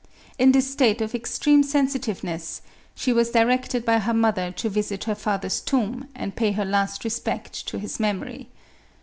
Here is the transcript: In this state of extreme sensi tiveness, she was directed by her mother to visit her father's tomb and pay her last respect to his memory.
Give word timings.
In 0.39 0.51
this 0.51 0.67
state 0.71 0.99
of 0.99 1.13
extreme 1.13 1.61
sensi 1.61 1.99
tiveness, 1.99 2.61
she 2.95 3.13
was 3.13 3.29
directed 3.29 3.85
by 3.85 3.99
her 3.99 4.15
mother 4.15 4.51
to 4.53 4.67
visit 4.67 5.03
her 5.03 5.13
father's 5.13 5.61
tomb 5.61 6.07
and 6.15 6.35
pay 6.35 6.53
her 6.53 6.65
last 6.65 7.03
respect 7.03 7.67
to 7.67 7.77
his 7.77 7.99
memory. 7.99 8.49